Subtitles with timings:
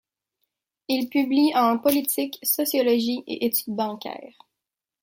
[0.87, 4.47] Il publie en politique, sociologie et études bancaires.